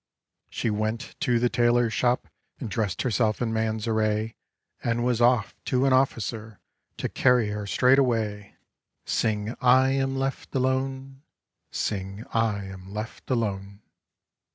She 0.49 0.71
went 0.71 1.15
to 1.19 1.37
the 1.37 1.47
tailor's 1.47 1.93
shop 1.93 2.27
And 2.59 2.71
dressed 2.71 3.03
herself 3.03 3.39
in 3.39 3.53
man's 3.53 3.85
array, 3.85 4.33
And 4.83 5.03
was 5.05 5.21
off 5.21 5.53
to 5.65 5.85
an 5.85 5.93
officer 5.93 6.59
To 6.97 7.07
carry 7.07 7.49
her 7.49 7.67
straight 7.67 7.99
away. 7.99 8.55
Sing 9.05 9.55
I 9.61 9.91
am 9.91 10.17
left 10.17 10.55
alone, 10.55 11.21
Sing 11.69 12.25
I 12.33 12.63
am 12.63 12.91
left 12.91 13.29
alone. 13.29 13.83